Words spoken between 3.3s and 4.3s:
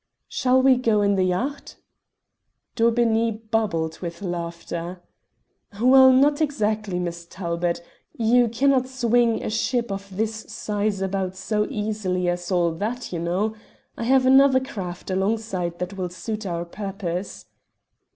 bubbled with